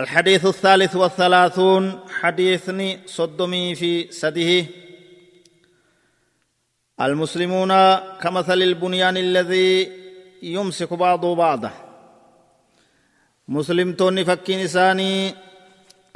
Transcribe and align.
الحديث 0.00 0.46
الثالث 0.46 0.96
والثلاثون 0.96 1.98
حديثني 2.20 2.98
صدمي 3.06 3.74
في 3.74 4.12
سده 4.12 4.66
المسلمون 7.00 7.72
كمثل 8.22 8.62
البنيان 8.62 9.16
الذي 9.16 9.88
يمسك 10.42 10.92
بعضه. 10.94 11.70
مسلم 13.48 13.92
توني 13.92 14.24
فكين 14.24 14.60
إساني 14.60 15.34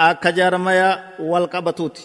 أكا 0.00 0.30
جارميا 0.30 1.20
والقبتوت 1.20 2.00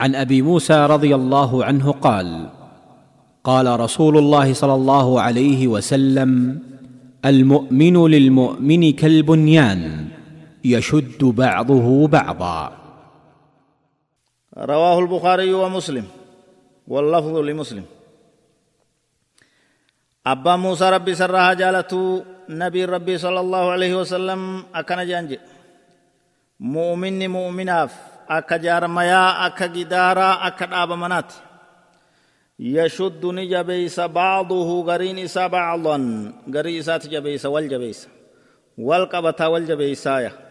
عن 0.00 0.14
أبي 0.14 0.42
موسى 0.42 0.86
رضي 0.86 1.14
الله 1.14 1.64
عنه 1.64 1.92
قال 1.92 2.50
قال 3.44 3.80
رسول 3.80 4.18
الله 4.18 4.54
صلى 4.54 4.74
الله 4.74 5.20
عليه 5.20 5.68
وسلم 5.68 6.58
المؤمن 7.24 8.06
للمؤمن 8.06 8.92
كالبنيان. 8.92 10.10
يشد 10.64 11.24
بعضه 11.24 12.08
بعضا. 12.08 12.72
رواه 14.58 14.98
البخاري 14.98 15.52
ومسلم 15.52 16.06
واللفظ 16.88 17.36
لمسلم. 17.36 17.84
أبا 20.26 20.56
موسى 20.56 20.90
ربي 20.90 21.14
سرها 21.14 21.54
جالته 21.54 22.24
نبي 22.48 22.84
ربي 22.84 23.18
صلى 23.18 23.40
الله 23.40 23.70
عليه 23.70 23.94
وسلم 23.94 24.64
أكن 24.74 25.06
جانج 25.06 25.38
مؤمن 26.60 27.30
مؤمناف 27.30 27.96
أكا 28.28 28.56
جارميا 28.56 29.46
أكا 29.46 29.66
جدارا 29.66 30.46
أكا 30.46 30.66
داب 30.66 30.92
منات 30.92 31.32
يشد 32.60 33.26
نجبيس 33.26 34.00
بعضه 34.00 34.82
غرين 34.84 35.18
إسا 35.18 35.46
بعضا. 35.46 35.96
غري 36.54 36.80
إسات 36.80 37.06
جبيس 37.06 37.46
والجبيس. 37.46 38.08
والقبتا 38.78 39.46
والجبيسايا. 39.46 40.49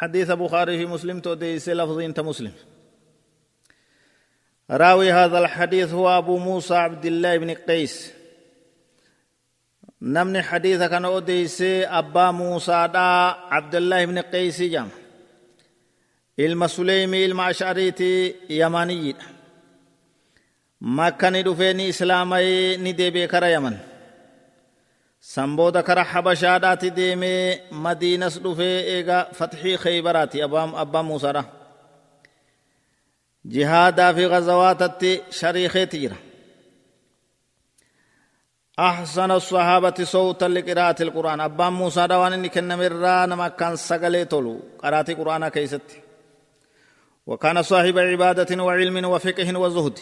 حديث 0.00 0.30
بخاري 0.30 0.78
في 0.78 0.86
مسلم 0.86 1.20
توديس 1.20 1.68
لفظ 1.68 1.98
انت 1.98 2.20
مسلم. 2.20 2.52
راوي 4.70 5.12
هذا 5.12 5.38
الحديث 5.38 5.92
هو 5.92 6.18
أبو 6.18 6.38
موسى 6.38 6.74
عبد 6.74 7.04
الله 7.06 7.36
بن 7.36 7.50
قيس. 7.68 8.12
نمني 10.02 10.42
حديث 10.42 10.80
كان 10.82 11.04
أوديس 11.04 11.62
أبا 12.00 12.30
موسى 12.30 12.88
دا 12.94 13.08
عبد 13.54 13.74
الله 13.74 14.04
بن 14.04 14.18
قيس 14.18 14.62
جام. 14.62 14.88
ilma 16.46 16.68
suleymii 16.68 17.24
ilma 17.24 17.46
ashariiti 17.46 18.36
yamaniyyidha 18.48 19.26
makka 20.80 21.30
ni 21.30 21.42
dhufee 21.42 21.72
ni 21.72 21.88
islaamayee 21.92 22.76
ni 22.76 22.92
deebi'e 22.98 23.26
kara 23.32 23.48
yaman 23.54 23.76
san 25.20 25.56
booda 25.56 25.82
kara 25.82 26.04
habashaadhaati 26.04 26.90
deemee 26.90 27.60
madiinas 27.70 28.40
dhufee 28.42 28.78
eega 28.94 29.28
fatxii 29.38 29.78
keeybaraati 29.78 30.42
abbaan 30.42 31.04
muusaadha 31.04 31.44
jihaadaa 33.52 34.14
fi 34.14 34.28
gazawaatatti 34.28 35.10
shariikeeti 35.30 35.98
jira. 36.00 36.16
أحسن 38.80 39.30
الصحابة 39.30 39.94
صوتا 40.04 40.48
لقراءة 40.48 41.02
القرآن 41.02 41.40
أبان 41.40 41.72
موسى 41.72 42.06
دوان 42.06 42.32
إني 42.32 42.48
كن 42.48 42.72
مرا 42.78 43.26
نما 43.26 43.48
كان 43.48 43.76
سقلي 43.76 44.24
تولو 44.24 44.60
قراءة 44.82 45.10
القرآن 45.10 45.48
كيست 45.48 45.88
وكان 47.26 47.62
صاحب 47.62 47.98
عبادة 47.98 48.64
وعلم 48.64 49.04
وفقه 49.04 49.58
وزهد 49.58 49.98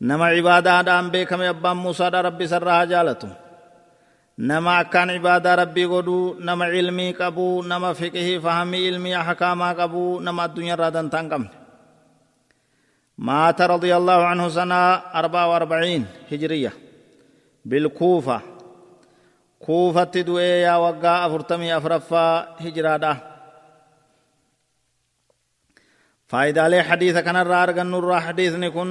نما 0.00 0.26
عبادة 0.26 0.82
دام 0.82 1.10
بكم 1.10 1.40
أبان 1.40 1.76
موسى 1.76 2.08
ربي 2.08 2.46
سرها 2.46 2.84
جالته 2.84 3.47
نما 4.38 4.82
كان 4.82 5.10
عبادة 5.10 5.54
ربي 5.54 5.84
قدو 5.84 6.34
نما 6.40 6.64
علمي 6.64 7.12
قبو 7.12 7.62
نما 7.62 7.92
فقه 7.92 8.38
فهمي 8.44 8.86
علمي 8.86 9.16
أحكاما 9.16 9.72
قبو 9.72 10.20
نما 10.20 10.44
الدنيا 10.44 10.74
رادن 10.74 11.10
تنقم 11.10 11.48
مات 13.18 13.60
رضي 13.60 13.96
الله 13.96 14.24
عنه 14.26 14.48
سنة 14.48 14.94
أربعة 14.94 15.50
وأربعين 15.50 16.06
هجرية 16.32 16.72
بالكوفة 17.64 18.40
كوفة 19.60 20.02
دوئي 20.02 20.60
يا 20.62 20.76
وقا 20.76 21.26
أفرتمي 21.26 21.76
أفرفا 21.76 22.56
هجرادا 22.60 23.16
faayidaalee 26.28 26.82
hadiisa 26.82 27.22
kanarraa 27.22 27.62
argannurraa 27.62 28.20
hadiisni 28.20 28.68
kun 28.70 28.90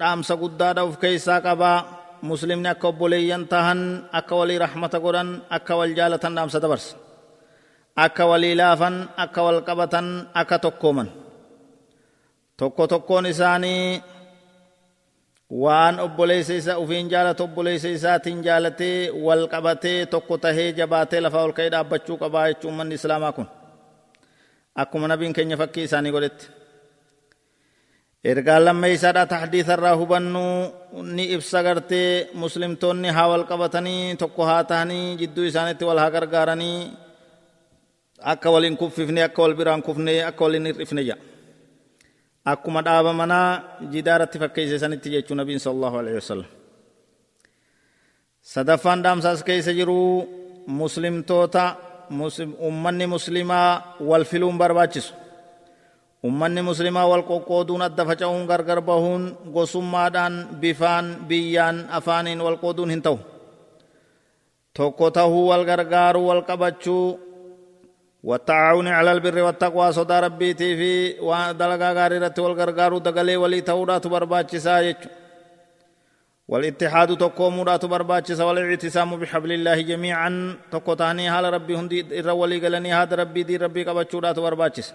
dhaamsa 0.00 0.36
guddaadha 0.42 0.82
of 0.88 0.94
keeysaa 1.02 1.40
qabaa 1.46 1.97
muslimni 2.22 2.68
akka 2.72 2.86
obboleeyyan 2.90 3.44
tahan 3.52 3.80
akka 4.18 4.34
walii 4.40 4.58
rahmata 4.64 4.98
godhan 5.04 5.30
akka 5.56 5.72
wal 5.78 5.92
jaalatan 5.98 6.34
dhaamsa 6.36 6.58
dabarsa 6.64 6.96
akka 8.04 8.24
walii 8.30 8.54
laafan 8.60 8.96
akka 9.24 9.40
wal 9.46 9.60
qabatan 9.68 10.06
akka 10.40 10.56
tokkooman 10.64 11.08
tokko 12.58 12.82
tokkoon 12.92 13.26
isaanii 13.32 14.02
waan 15.64 15.96
obboleessa 16.06 16.54
isa 16.60 16.72
ufiin 16.82 17.06
jaalatu 17.12 17.42
obboleessa 17.46 17.88
isaatiin 17.96 18.42
jaalatee 18.46 19.10
wal 19.26 19.42
qabatee 19.54 20.06
tokko 20.12 20.34
tahee 20.44 20.72
jabaatee 20.78 21.20
lafaa 21.24 21.44
ol 21.46 21.52
ka'ee 21.56 21.70
dhaabbachuu 21.74 22.16
qabaa 22.22 22.46
jechuun 22.50 22.74
manni 22.78 22.94
islaamaa 23.00 23.32
kun 23.36 23.48
akkuma 24.82 25.06
nabiin 25.08 25.32
keenya 25.36 25.56
fakkii 25.62 25.84
isaanii 25.88 26.12
godhetti 26.16 26.46
ergaa 28.30 28.58
lammeeysaadha 28.66 29.22
taxdiisa 29.32 29.72
irraa 29.76 29.96
hubannuu 30.00 30.54
ni 31.16 31.24
ibsa 31.34 31.58
gartee 31.66 32.10
muslimtoonni 32.42 33.08
haa 33.16 33.28
wal 33.32 33.44
qabatanii 33.50 34.02
tokko 34.22 34.42
haa 34.50 34.64
tahanii 34.70 35.16
jidduu 35.20 35.44
isaanitti 35.50 35.84
wal 35.88 36.00
haa 36.02 36.10
gargaaranii 36.16 36.78
akka 38.32 38.48
waliin 38.54 38.76
kuffifne 38.82 39.20
akka 39.28 39.40
wal 39.44 39.54
biraan 39.58 39.82
kufne 39.88 40.14
akka 40.30 40.42
waliin 40.44 40.66
hir'ifne 40.70 41.02
jedha 41.08 41.22
akkuma 42.52 42.80
dhaaba 42.86 43.12
manaa 43.20 43.48
jidaaratti 43.92 44.36
fakkeeyse 44.42 44.76
sanitti 44.82 45.08
jechuu 45.14 45.36
nabiin 45.40 45.60
sal 45.64 45.72
allahu 45.76 45.96
alehi 46.00 46.16
wasalam 46.20 46.48
sadaffaan 48.52 49.00
dhaamsaas 49.04 49.40
keeysa 49.48 49.72
jiruu 49.78 50.10
muslimtoota 50.80 51.64
ummanni 52.68 53.06
muslimaa 53.14 53.70
wal 54.10 54.24
filuun 54.30 54.56
barbaachisu 54.62 55.12
ummanni 56.26 56.62
muslimaa 56.62 57.06
wal 57.06 57.22
qoqqooduun 57.22 57.82
adda 57.88 58.02
faca'uun 58.10 58.46
gargar 58.50 58.80
bahuun 58.80 59.36
gosummaadhaan 59.54 60.34
bifaan 60.60 61.06
biyyaan 61.28 61.86
afaaniin 61.98 62.40
wal 62.46 62.58
qooduun 62.58 62.90
hin 62.90 63.02
ta'u. 63.02 63.18
Tokko 64.76 65.10
tahuu 65.10 65.48
wal 65.50 65.64
gargaaruu 65.64 66.26
wal 66.30 66.42
qabachuu 66.42 67.28
والتعاون 68.24 68.88
على 68.88 69.12
البر 69.12 69.38
والتقوى 69.42 69.92
صدى 69.92 70.20
ربيتي 70.20 70.76
في 70.76 71.20
ودلقا 71.20 71.92
غاريرة 71.92 72.34
والغرغار 72.38 72.98
دقلي 72.98 73.36
ولي 73.36 73.60
تورات 73.60 74.06
برباچسا 74.06 74.80
يچو 74.80 75.08
والاتحاد 76.48 77.16
تقومورات 77.16 77.84
برباچسا 77.84 78.44
والاعتصام 78.44 79.16
بحبل 79.16 79.52
الله 79.52 79.80
جميعا 79.80 80.56
تقوتاني 80.70 81.30
حال 81.30 81.44
ربي 81.44 81.74
هندي 81.76 82.00
الرولي 82.20 82.58
قلني 82.66 82.92
هذا 82.92 83.16
ربي 83.16 83.42
دي 83.42 83.56
ربي 83.56 83.84
قبچورات 83.84 84.38
برباچسا 84.38 84.94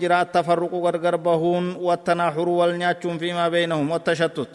jira 0.00 0.20
attafarruqu 0.20 0.78
gargar 0.86 1.16
bahuun 1.18 1.66
wattanaaxuru 1.88 2.52
wal 2.60 2.72
nyaachuun 2.76 3.18
fiimaa 3.18 3.50
beynahum 3.54 3.90
wattashattut 3.90 4.52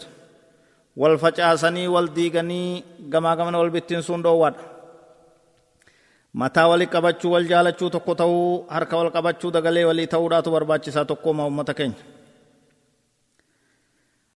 wal 0.96 1.18
facaasanii 1.18 1.88
wal 1.94 2.08
diiganii 2.16 2.84
gamaa 3.12 3.36
gamana 3.36 3.58
wal 3.58 3.70
bittinsuun 3.70 4.22
dhoowwaadha 4.22 4.62
mataa 6.40 6.68
wali 6.68 6.86
qabachuu 6.94 7.32
wal 7.34 7.46
jaalachuu 7.52 7.90
tokko 7.90 8.14
ta'uu 8.20 8.66
harka 8.74 8.94
wal 9.00 9.10
qabachuu 9.16 9.50
dagalee 9.56 9.84
walii 9.90 10.06
ta'uudhaatu 10.14 10.48
barbaachisaa 10.54 11.04
tokkooma 11.10 11.42
ummata 11.50 11.74
keenya 11.78 11.98